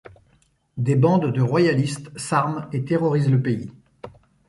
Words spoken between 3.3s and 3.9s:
pays.